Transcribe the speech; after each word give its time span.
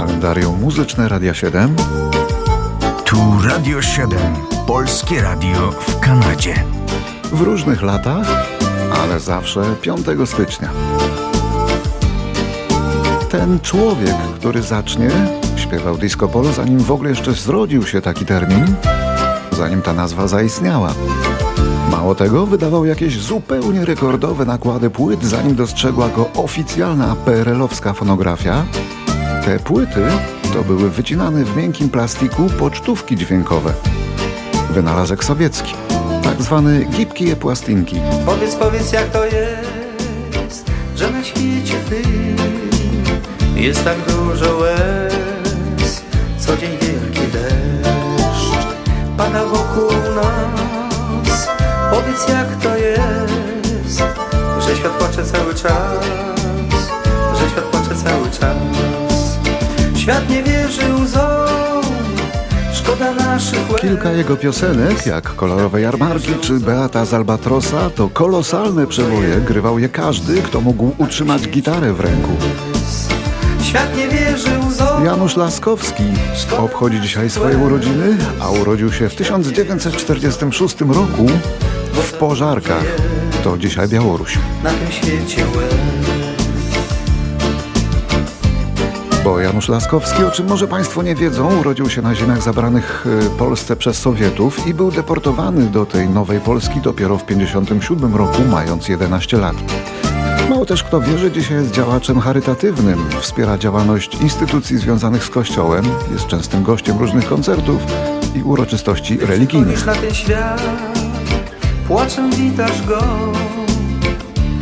Kalendarium 0.00 0.60
muzyczne 0.60 1.08
Radia 1.08 1.34
7. 1.34 1.76
Tu 3.04 3.16
Radio 3.48 3.82
7, 3.82 4.18
polskie 4.66 5.22
radio 5.22 5.70
w 5.70 6.00
Kanadzie. 6.00 6.64
W 7.32 7.40
różnych 7.40 7.82
latach, 7.82 8.26
ale 9.02 9.20
zawsze 9.20 9.62
5 9.80 10.00
stycznia. 10.24 10.70
Ten 13.30 13.60
człowiek, 13.60 14.16
który 14.38 14.62
zacznie, 14.62 15.10
śpiewał 15.56 15.98
disco 15.98 16.28
polo, 16.28 16.52
zanim 16.52 16.78
w 16.78 16.90
ogóle 16.90 17.10
jeszcze 17.10 17.32
zrodził 17.32 17.86
się 17.86 18.00
taki 18.00 18.26
termin, 18.26 18.74
zanim 19.52 19.82
ta 19.82 19.92
nazwa 19.92 20.28
zaistniała. 20.28 20.94
Mało 21.90 22.14
tego, 22.14 22.46
wydawał 22.46 22.84
jakieś 22.84 23.18
zupełnie 23.18 23.84
rekordowe 23.84 24.44
nakłady 24.44 24.90
płyt, 24.90 25.24
zanim 25.24 25.54
dostrzegła 25.54 26.08
go 26.08 26.30
oficjalna 26.34 27.16
PRL-owska 27.24 27.92
fonografia. 27.92 28.64
Te 29.50 29.58
płyty 29.58 30.06
to 30.54 30.62
były 30.62 30.90
wycinane 30.90 31.44
w 31.44 31.56
miękkim 31.56 31.88
plastiku 31.88 32.46
pocztówki 32.58 33.16
dźwiękowe. 33.16 33.72
Wynalazek 34.70 35.24
sowiecki, 35.24 35.74
tak 36.22 36.42
zwane 36.42 36.84
gibkie 36.84 37.36
płastinki. 37.36 38.00
Powiedz, 38.26 38.54
powiedz 38.54 38.92
jak 38.92 39.10
to 39.10 39.24
jest, 39.24 40.70
że 40.96 41.10
na 41.10 41.24
świecie 41.24 41.74
tym 41.88 42.36
jest 43.54 43.84
tak 43.84 43.96
dużo 44.06 44.56
łez. 44.56 46.02
Co 46.38 46.56
dzień 46.56 46.70
wielki 46.70 47.32
deszcz 47.32 48.66
pada 49.16 49.46
wokół 49.46 49.90
nas. 50.14 51.48
Powiedz 51.90 52.28
jak 52.28 52.56
to 52.62 52.76
jest, 52.76 54.02
że 54.60 54.76
świat 54.76 54.92
płacze 54.92 55.24
cały 55.24 55.54
czas, 55.54 56.04
że 57.40 57.50
świat 57.50 57.64
płacze 57.64 57.96
cały 58.04 58.30
czas. 58.30 58.79
Świat 60.00 60.30
nie 60.30 60.42
wierzy 60.42 60.94
łzom, 60.94 61.82
szkoda 62.72 63.12
naszych. 63.12 63.60
Kilka 63.80 64.12
jego 64.12 64.36
piosenek, 64.36 65.06
jak 65.06 65.34
Kolorowe 65.34 65.80
Jarmarki 65.80 66.34
czy 66.40 66.52
Beata 66.52 67.04
z 67.04 67.14
Albatrosa, 67.14 67.90
to 67.90 68.08
kolosalne 68.08 68.86
przeboje, 68.86 69.36
grywał 69.36 69.78
je 69.78 69.88
każdy, 69.88 70.42
kto 70.42 70.60
mógł 70.60 70.94
utrzymać 70.98 71.48
gitarę 71.48 71.92
w 71.92 72.00
ręku. 72.00 72.30
Świat 73.62 73.96
nie 73.96 74.08
wierzy 74.08 74.58
łzom. 74.68 75.04
Janusz 75.04 75.36
Laskowski 75.36 76.04
obchodzi 76.58 77.00
dzisiaj 77.00 77.30
swoje 77.30 77.58
urodziny, 77.58 78.16
a 78.40 78.50
urodził 78.50 78.92
się 78.92 79.08
w 79.08 79.14
1946 79.14 80.80
roku 80.80 81.26
w 81.92 82.12
Pożarkach. 82.12 82.84
To 83.44 83.58
dzisiaj 83.58 83.88
Białoruś. 83.88 84.38
na 84.62 84.70
tym 84.70 84.92
świecie. 84.92 85.44
Janusz 89.38 89.68
Laskowski, 89.68 90.24
o 90.24 90.30
czym 90.30 90.46
może 90.46 90.68
Państwo 90.68 91.02
nie 91.02 91.14
wiedzą, 91.14 91.60
urodził 91.60 91.90
się 91.90 92.02
na 92.02 92.14
ziemiach 92.14 92.42
zabranych 92.42 93.06
y, 93.06 93.38
Polsce 93.38 93.76
przez 93.76 93.98
Sowietów 93.98 94.66
i 94.66 94.74
był 94.74 94.90
deportowany 94.90 95.66
do 95.66 95.86
tej 95.86 96.08
nowej 96.08 96.40
Polski 96.40 96.80
dopiero 96.80 97.18
w 97.18 97.24
1957 97.24 98.16
roku, 98.16 98.42
mając 98.50 98.88
11 98.88 99.36
lat. 99.36 99.56
Mało 100.50 100.66
też 100.66 100.82
kto 100.82 101.00
wie, 101.00 101.18
że 101.18 101.32
dzisiaj 101.32 101.58
jest 101.58 101.70
działaczem 101.70 102.20
charytatywnym, 102.20 102.98
wspiera 103.20 103.58
działalność 103.58 104.14
instytucji 104.14 104.78
związanych 104.78 105.24
z 105.24 105.30
Kościołem, 105.30 105.84
jest 106.12 106.26
częstym 106.26 106.62
gościem 106.62 106.98
różnych 106.98 107.28
koncertów 107.28 107.82
i 108.36 108.42
uroczystości 108.42 109.18
religijnych. 109.18 109.86
Na 109.86 109.94
ten 109.94 110.14
świat, 110.14 110.62
płaczem 111.88 112.30
witasz 112.30 112.86
go. 112.86 113.00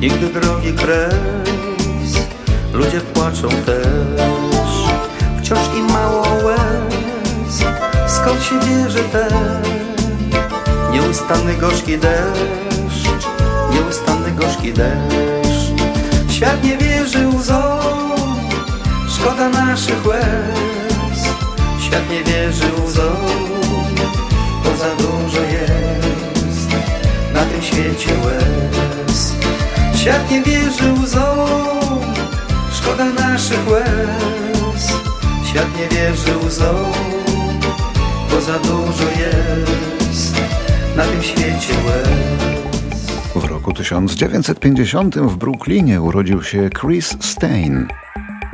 I 0.01 0.09
gdy 0.09 0.41
drogi 0.41 0.73
kres, 0.73 1.15
ludzie 2.73 3.01
płaczą 3.01 3.49
też. 3.49 4.38
Wciąż 5.49 5.77
im 5.77 5.93
mało 5.93 6.23
łez, 6.45 7.65
skąd 8.07 8.43
się 8.43 8.61
bierze 8.61 8.99
ten 8.99 9.33
nieustanny 10.93 11.55
gorzki 11.55 11.99
deszcz, 11.99 13.09
nieustanny 13.73 14.31
gorzki 14.31 14.73
deszcz. 14.73 15.73
Świat 16.31 16.65
nie 16.65 16.77
wierzy 16.77 17.29
łzom, 17.29 18.13
szkoda 19.09 19.49
naszych 19.49 20.07
łez. 20.07 21.19
Świat 21.81 22.11
nie 22.11 22.25
wierzy 22.25 22.67
łzom, 22.87 23.27
bo 24.65 24.77
za 24.77 24.97
dużo 24.97 25.41
jest 25.41 26.69
na 27.35 27.45
tym 27.45 27.63
świecie 27.63 28.11
łez. 28.25 29.33
Świat 30.01 30.31
nie 30.31 30.43
wierzy 30.43 30.93
łzom, 30.93 32.01
szkoda 32.73 33.05
naszych 33.05 33.69
łez. 33.69 34.38
Świat 35.59 35.79
nie 35.79 35.97
wierzy 35.97 36.47
łzom, 36.47 36.93
bo 38.31 38.41
za 38.41 38.59
dużo 38.59 39.05
jest 39.19 40.35
na 40.97 41.05
tym 41.05 41.23
świecie 41.23 41.75
łez. 41.87 43.45
W 43.45 43.45
roku 43.45 43.73
1950 43.73 45.19
w 45.19 45.37
Brooklynie 45.37 46.01
urodził 46.01 46.43
się 46.43 46.71
Chris 46.81 47.17
Stein, 47.21 47.89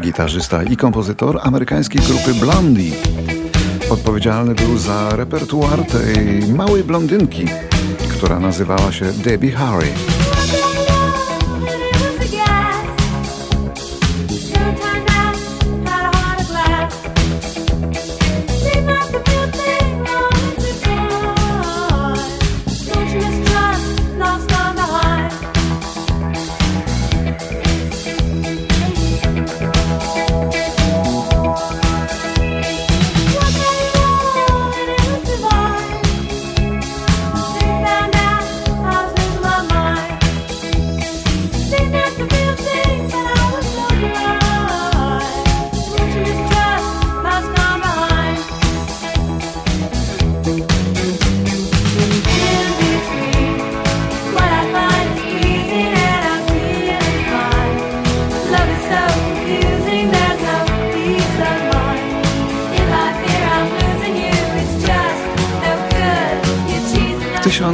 gitarzysta 0.03 0.62
i 0.62 0.76
kompozytor 0.76 1.41
amerykańskiej 1.42 2.03
grupy 2.03 2.34
Blondie. 2.34 2.92
Odpowiedzialny 3.91 4.54
był 4.54 4.78
za 4.78 5.16
repertuar 5.16 5.84
tej 5.86 6.48
małej 6.53 6.84
blondynki, 6.84 7.44
która 8.09 8.41
nazywała 8.41 8.92
się 8.92 9.04
Debbie 9.04 9.53
Harry. 9.53 9.88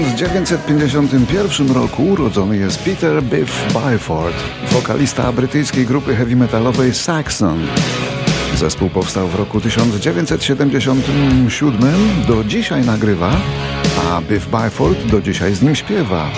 1951 0.04 1.72
roku 1.72 2.02
urodzony 2.02 2.56
jest 2.56 2.84
Peter 2.84 3.22
Biff 3.22 3.74
Byford, 3.74 4.34
wokalista 4.72 5.32
brytyjskiej 5.32 5.86
grupy 5.86 6.16
heavy 6.16 6.36
metalowej 6.36 6.94
Saxon. 6.94 7.66
Zespół 8.56 8.90
powstał 8.90 9.28
w 9.28 9.34
roku 9.34 9.60
1977, 9.60 11.94
do 12.28 12.44
dzisiaj 12.44 12.84
nagrywa, 12.84 13.32
a 14.10 14.20
Biff 14.20 14.46
Byford 14.46 15.06
do 15.06 15.20
dzisiaj 15.20 15.54
z 15.54 15.62
nim 15.62 15.74
śpiewa. 15.74 16.30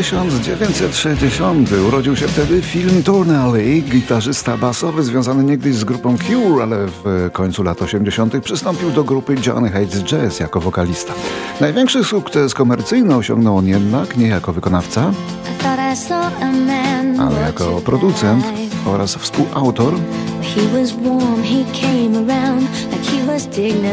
1960 0.00 1.70
urodził 1.88 2.16
się 2.16 2.28
wtedy 2.28 2.62
Phil 2.62 3.02
Tornelli, 3.02 3.82
gitarzysta 3.82 4.56
basowy 4.56 5.02
związany 5.02 5.44
niegdyś 5.44 5.74
z 5.74 5.84
grupą 5.84 6.16
Cure, 6.18 6.62
ale 6.62 6.86
w 6.86 7.30
końcu 7.32 7.62
lat 7.62 7.82
80. 7.82 8.40
przystąpił 8.42 8.90
do 8.90 9.04
grupy 9.04 9.34
John 9.46 9.64
Hates 9.64 10.02
Jazz 10.02 10.40
jako 10.40 10.60
wokalista. 10.60 11.12
Największy 11.60 12.04
sukces 12.04 12.54
komercyjny 12.54 13.16
osiągnął 13.16 13.56
on 13.56 13.66
jednak 13.66 14.16
nie 14.16 14.28
jako 14.28 14.52
wykonawca, 14.52 15.12
ale 17.18 17.40
jako 17.40 17.80
producent 17.84 18.44
oraz 18.86 19.14
współautor 19.16 19.94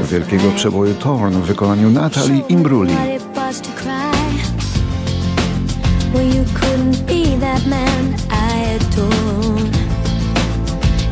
wielkiego 0.10 0.52
przeboju 0.56 0.94
Torn 0.94 1.34
w 1.34 1.46
wykonaniu 1.46 1.90
Natalie 1.90 2.40
Imbrugli. 2.50 3.17
Well, 6.18 6.26
you 6.26 6.46
couldn't 6.56 7.06
be 7.06 7.36
that 7.36 7.64
man 7.68 8.16
I 8.32 8.80
adore. 8.80 9.60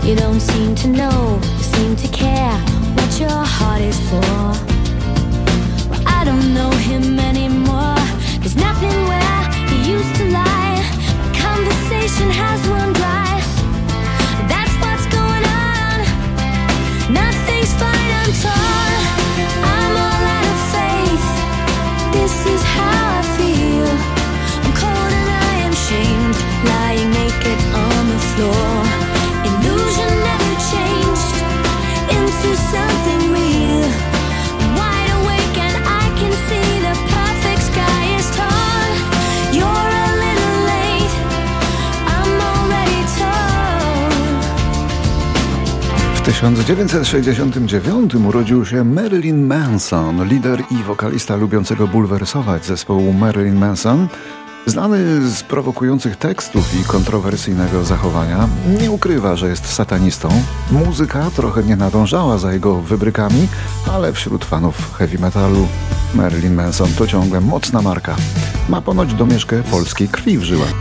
You 0.03 0.15
don't 0.15 0.39
seem 0.39 0.73
to 0.77 0.87
know, 0.87 1.39
seem 1.61 1.95
to 1.97 2.07
care 2.07 2.57
what 2.95 3.19
your 3.19 3.29
heart 3.29 3.81
is 3.81 3.99
for. 4.09 4.74
W 46.15 46.21
1969 46.21 48.15
urodził 48.15 48.65
się 48.65 48.83
Marilyn 48.83 49.47
Manson, 49.47 50.27
lider 50.27 50.63
i 50.71 50.83
wokalista 50.83 51.35
lubiącego 51.35 51.87
bulwersować 51.87 52.65
zespołu 52.65 53.13
Marilyn 53.13 53.55
Manson. 53.55 54.07
Znany 54.65 55.29
z 55.29 55.43
prowokujących 55.43 56.15
tekstów 56.15 56.79
i 56.81 56.83
kontrowersyjnego 56.83 57.83
zachowania, 57.83 58.47
nie 58.81 58.91
ukrywa, 58.91 59.35
że 59.35 59.49
jest 59.49 59.65
satanistą. 59.73 60.29
Muzyka 60.71 61.31
trochę 61.35 61.63
nie 61.63 61.75
nadążała 61.75 62.37
za 62.37 62.53
jego 62.53 62.81
wybrykami, 62.81 63.47
ale 63.93 64.13
wśród 64.13 64.45
fanów 64.45 64.97
heavy 64.97 65.19
metalu 65.19 65.67
Marilyn 66.13 66.55
Manson 66.55 66.89
to 66.97 67.07
ciągle 67.07 67.41
mocna 67.41 67.81
marka. 67.81 68.15
Ma 68.69 68.81
ponoć 68.81 69.13
domieszkę 69.13 69.63
polskiej 69.63 70.07
krwi 70.07 70.37
w 70.37 70.43
żyłach. 70.43 70.73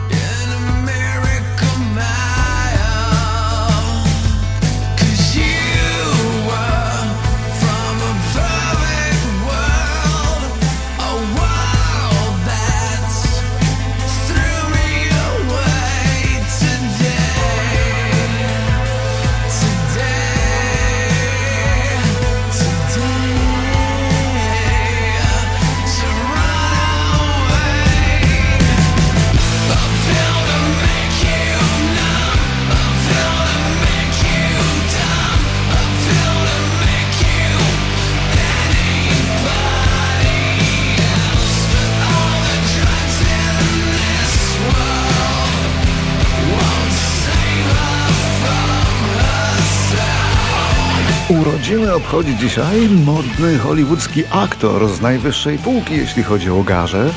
Urodziny 51.28 51.94
obchodzi 51.94 52.36
dzisiaj 52.36 52.88
modny 52.88 53.58
hollywoodzki 53.58 54.22
aktor 54.30 54.88
z 54.88 55.00
najwyższej 55.00 55.58
półki, 55.58 55.96
jeśli 55.96 56.22
chodzi 56.22 56.50
o 56.50 56.62
garze, 56.62 57.10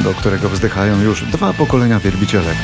do 0.00 0.14
którego 0.14 0.48
wzdychają 0.48 1.00
już 1.00 1.24
dwa 1.24 1.52
pokolenia 1.52 2.00
wielbicielek. 2.00 2.56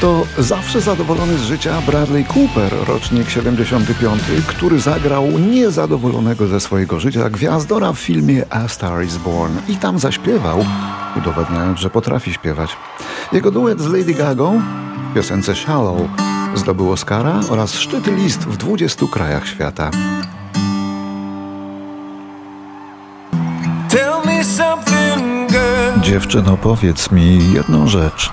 To 0.00 0.26
zawsze 0.38 0.80
zadowolony 0.80 1.38
z 1.38 1.42
życia 1.42 1.80
Bradley 1.86 2.24
Cooper, 2.24 2.72
rocznik 2.88 3.30
75, 3.30 4.22
który 4.46 4.80
zagrał 4.80 5.30
niezadowolonego 5.30 6.46
ze 6.46 6.60
swojego 6.60 7.00
życia 7.00 7.30
gwiazdora 7.30 7.92
w 7.92 7.98
filmie 7.98 8.44
A 8.50 8.68
Star 8.68 9.04
is 9.04 9.16
Born 9.16 9.58
i 9.68 9.76
tam 9.76 9.98
zaśpiewał, 9.98 10.64
udowadniając, 11.16 11.78
że 11.78 11.90
potrafi 11.90 12.32
śpiewać. 12.32 12.76
Jego 13.32 13.50
duet 13.50 13.80
z 13.80 13.86
Lady 13.86 14.14
Gagą 14.14 14.62
w 15.10 15.14
piosence 15.14 15.54
Shallow 15.54 16.00
zdobył 16.54 16.90
Oscara 16.90 17.40
oraz 17.50 17.74
szczyty 17.74 18.10
list 18.10 18.40
w 18.40 18.56
20 18.56 19.06
krajach 19.06 19.46
świata. 19.48 19.90
Dziewczyno, 26.06 26.56
powiedz 26.56 27.10
mi 27.10 27.52
jedną 27.52 27.88
rzecz. 27.88 28.30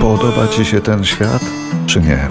Podoba 0.00 0.48
ci 0.48 0.64
się 0.64 0.80
ten 0.80 1.04
świat, 1.04 1.42
czy 1.86 2.00
nie? 2.00 2.28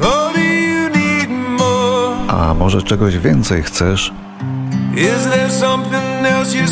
A 2.28 2.54
może 2.54 2.82
czegoś 2.82 3.18
więcej 3.18 3.64
chcesz? 3.64 4.14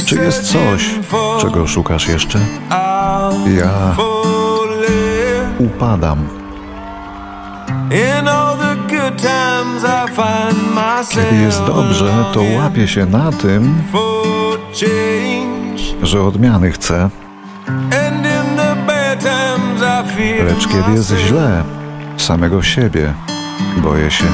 Czy 0.06 0.16
jest 0.16 0.52
coś, 0.52 0.90
czego 1.42 1.68
szukasz 1.68 2.08
jeszcze? 2.08 2.40
Ja 3.58 3.96
upadam. 5.60 6.28
Kiedy 11.16 11.36
jest 11.36 11.64
dobrze, 11.64 12.26
to 12.34 12.42
łapię 12.58 12.88
się 12.88 13.06
na 13.06 13.32
tym, 13.32 13.76
że 16.04 16.22
odmiany 16.24 16.72
chcę. 16.72 17.10
Lecz 20.46 20.68
kiedy 20.68 20.92
jest 20.92 21.14
źle, 21.18 21.64
samego 22.18 22.62
siebie 22.64 23.14
boję 23.78 24.12
się. 24.12 24.26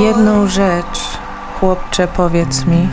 Jedną 0.00 0.48
rzecz, 0.48 1.18
chłopcze, 1.60 2.08
powiedz 2.08 2.64
mi, 2.64 2.88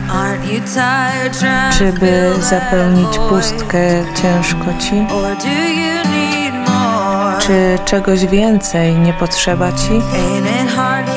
czy 1.78 1.92
by 1.92 2.34
zapełnić 2.40 3.18
pustkę 3.28 4.04
ciężko 4.22 4.64
ci? 4.80 5.06
Czy 7.46 7.78
czegoś 7.84 8.26
więcej 8.26 8.94
nie 8.94 9.12
potrzeba 9.12 9.72
ci? 9.72 10.02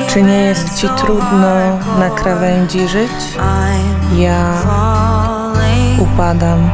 Czy 0.08 0.22
nie 0.22 0.36
jest 0.36 0.80
ci 0.80 0.88
trudno 0.88 1.78
na 1.98 2.10
krawędzi 2.10 2.88
żyć? 2.88 3.10
Ja 4.16 4.52
upadam. 5.98 6.70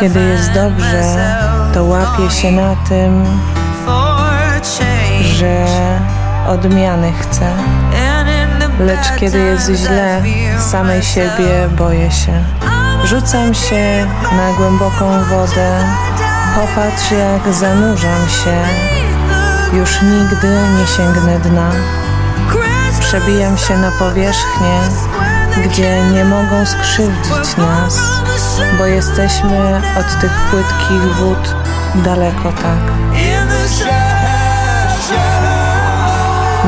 Kiedy 0.00 0.20
jest 0.20 0.52
dobrze, 0.52 1.36
to 1.74 1.84
łapię 1.84 2.30
się 2.30 2.52
na 2.52 2.76
tym, 2.88 3.24
że 5.22 5.66
odmiany 6.48 7.12
chcę. 7.12 7.50
Lecz 8.80 9.12
kiedy 9.20 9.38
jest 9.38 9.70
źle, 9.70 10.22
samej 10.58 11.02
siebie 11.02 11.68
boję 11.78 12.10
się. 12.10 12.32
Rzucam 13.04 13.54
się 13.54 14.06
na 14.36 14.52
głęboką 14.52 15.24
wodę, 15.24 15.84
popatrz 16.54 17.10
jak 17.10 17.54
zanurzam 17.54 18.28
się. 18.28 18.56
Już 19.78 20.02
nigdy 20.02 20.48
nie 20.78 20.86
sięgnę 20.86 21.38
dna. 21.38 21.70
Przebijam 23.00 23.58
się 23.58 23.78
na 23.78 23.90
powierzchnię, 23.90 24.80
gdzie 25.64 26.02
nie 26.12 26.24
mogą 26.24 26.66
skrzywdzić 26.66 27.56
nas, 27.56 27.98
bo 28.78 28.86
jesteśmy 28.86 29.82
od 30.00 30.20
tych 30.20 30.32
płytkich 30.50 31.14
wód 31.16 31.54
daleko 31.94 32.52
tak. 32.52 32.82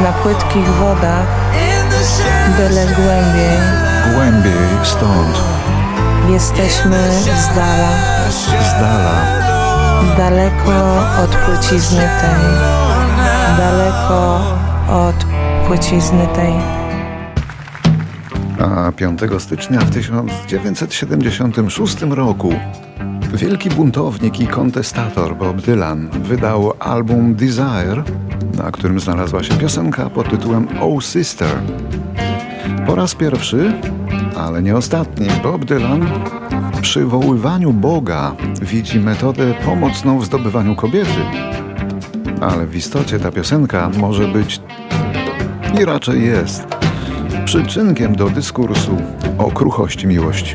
Na 0.03 0.13
płytkich 0.13 0.69
wodach, 0.69 1.27
byle 2.57 2.87
głębiej, 2.87 3.59
Głębiej 4.15 4.69
stąd, 4.83 5.39
jesteśmy 6.31 7.11
z 7.23 7.55
dala, 7.55 7.91
z 8.31 8.47
dala, 8.81 9.23
daleko 10.17 10.73
od 11.25 11.37
płycizny 11.37 12.09
tej, 12.21 12.45
daleko 13.59 14.41
od 14.89 15.27
płycizny 15.67 16.27
tej. 16.35 16.55
A 18.59 18.93
5 18.93 19.21
stycznia 19.39 19.81
w 19.81 19.91
1976 19.91 22.03
roku 22.03 22.55
wielki 23.35 23.71
buntownik 23.71 24.41
i 24.41 24.47
kontestator 24.47 25.37
Bob 25.37 25.61
Dylan 25.61 26.09
wydał 26.11 26.73
album 26.79 27.35
Desire, 27.35 28.03
na 28.57 28.71
którym 28.71 29.01
znalazła 29.01 29.43
się 29.43 29.55
piosenka 29.55 30.11
pod 30.11 30.31
tytułem 30.31 30.69
Oh 30.81 31.01
Sister. 31.01 31.59
Po 32.87 32.95
raz 32.95 33.15
pierwszy, 33.15 33.73
ale 34.37 34.63
nie 34.63 34.77
ostatni, 34.77 35.27
Bob 35.43 35.65
Dylan 35.65 36.07
w 36.75 36.81
przywoływaniu 36.81 37.73
Boga 37.73 38.33
widzi 38.63 39.01
metodę 39.01 39.55
pomocną 39.65 40.19
w 40.19 40.25
zdobywaniu 40.25 40.77
kobiety. 40.77 41.21
Ale 42.41 42.67
w 42.67 42.77
istocie 42.77 43.19
ta 43.19 43.33
piosenka 43.33 43.91
może 43.97 44.29
być 44.29 44.61
i 45.81 45.85
raczej 45.85 46.27
jest 46.27 46.67
przyczynkiem 47.45 48.17
do 48.17 48.31
dyskursu 48.31 48.97
o 49.39 49.51
kruchości 49.51 50.07
miłości. 50.07 50.55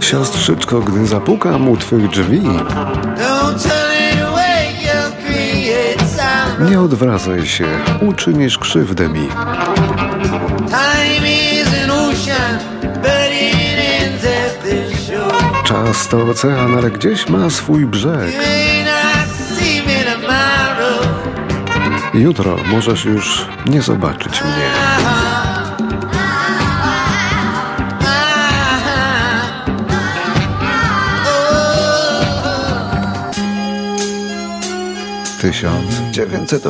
Siostrzyczko, 0.00 0.80
gdy 0.80 1.06
zapukam 1.06 1.68
u 1.68 1.76
twych 1.76 2.08
drzwi, 2.08 2.40
nie 6.60 6.80
odwracaj 6.80 7.46
się, 7.46 7.66
uczynisz 8.00 8.58
krzywdę 8.58 9.08
mi. 9.08 9.28
Czas 15.64 16.08
to 16.08 16.26
ocean, 16.26 16.78
ale 16.78 16.90
gdzieś 16.90 17.28
ma 17.28 17.50
swój 17.50 17.86
brzeg. 17.86 18.32
Jutro 22.14 22.56
możesz 22.70 23.04
już 23.04 23.46
nie 23.66 23.82
zobaczyć 23.82 24.42
mnie. 24.42 24.83
Tysiąc 35.44 36.00
dziewięćset 36.10 36.62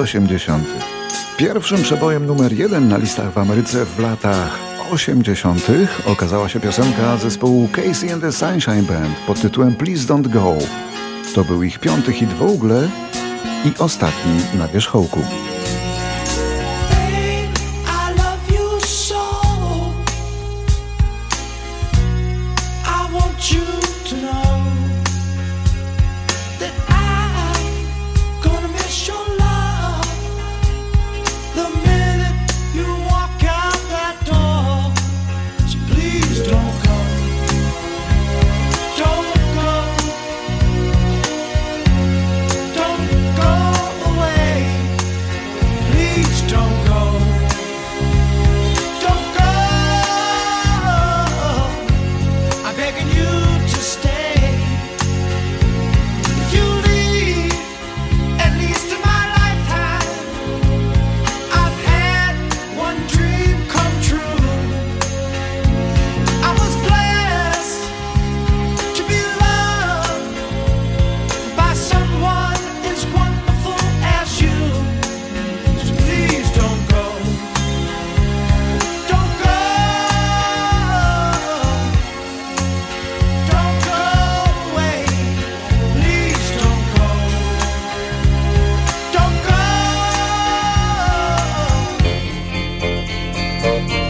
Pierwszym 1.36 1.82
przebojem 1.82 2.26
numer 2.26 2.52
jeden 2.52 2.88
na 2.88 2.96
listach 2.96 3.32
w 3.32 3.38
Ameryce 3.38 3.86
w 3.86 3.98
latach 3.98 4.58
80. 4.92 5.66
okazała 6.06 6.48
się 6.48 6.60
piosenka 6.60 7.16
zespołu 7.16 7.68
Casey 7.68 8.12
and 8.12 8.22
the 8.22 8.32
Sunshine 8.32 8.82
Band 8.82 9.16
pod 9.26 9.40
tytułem 9.40 9.74
Please 9.74 10.04
Don't 10.04 10.28
Go. 10.28 10.54
To 11.34 11.44
był 11.44 11.62
ich 11.62 11.78
piąty 11.78 12.12
hit 12.12 12.32
w 12.32 12.42
ogóle 12.42 12.88
i 13.64 13.72
ostatni 13.78 14.58
na 14.58 14.68
wierzchołku. 14.68 15.20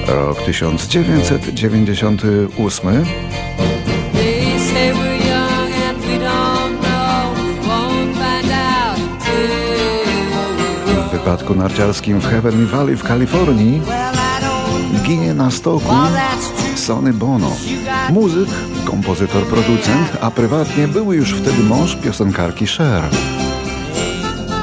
We 0.06 0.12
grow. 6.18 6.44
W 11.06 11.12
wypadku 11.12 11.54
narciarskim 11.54 12.20
w 12.20 12.26
Heavenly 12.26 12.66
Valley 12.66 12.96
w 12.96 13.02
Kalifornii 13.02 13.82
ginie 15.02 15.34
na 15.34 15.50
stoku. 15.50 15.94
Sonny 16.76 17.12
Bono. 17.12 17.50
Muzyk, 18.10 18.48
kompozytor, 18.84 19.46
producent, 19.46 20.08
a 20.20 20.30
prywatnie 20.30 20.88
był 20.88 21.12
już 21.12 21.32
wtedy 21.34 21.62
mąż 21.62 21.96
piosenkarki 21.96 22.66
Cher, 22.66 23.04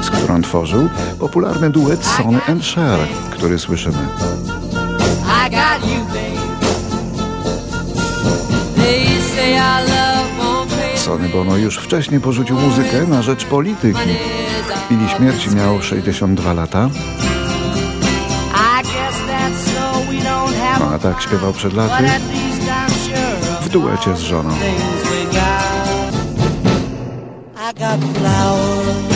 z 0.02 0.10
którą 0.10 0.42
tworzył 0.42 0.88
popularny 1.18 1.70
duet 1.70 2.04
Sonny 2.04 2.40
and 2.48 2.64
Cher, 2.64 2.98
który 3.30 3.58
słyszymy. 3.58 4.08
I 5.72 5.78
got 5.78 5.88
you, 5.88 6.04
babe. 6.12 6.38
They 8.76 9.06
say 9.20 9.56
our 9.58 9.82
love. 9.88 10.22
Sonny 10.96 11.28
Bono 11.28 11.56
już 11.56 11.76
wcześniej 11.78 12.20
porzucił 12.20 12.58
muzykę 12.58 13.06
na 13.06 13.22
rzecz 13.22 13.44
polityki. 13.44 13.98
W 14.76 14.84
chwili 14.84 15.08
śmierci 15.08 15.50
miał 15.50 15.82
62 15.82 16.52
lata, 16.52 16.90
I 18.54 18.84
have 20.58 20.94
a 20.94 20.98
tak 20.98 21.22
śpiewał 21.22 21.52
przed 21.52 21.72
laty 21.72 22.04
w 23.62 23.68
duecie 23.68 24.16
z 24.16 24.20
żoną. 24.20 24.50
I 27.70 27.74
got 27.74 28.00
flowers 28.14 29.11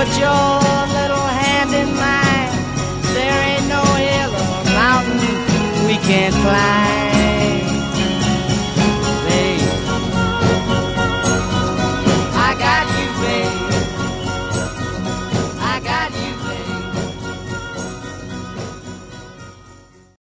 put 0.00 0.18
your 0.18 0.54
little 0.96 1.26
hand 1.42 1.74
in 1.74 1.88
mine. 1.94 2.52
There 3.12 3.38
ain't 3.48 3.68
no 3.68 3.82
hill 4.04 4.32
or 4.32 4.64
mountain 4.72 5.86
we 5.86 5.96
can't 6.08 6.34
climb. 6.34 6.99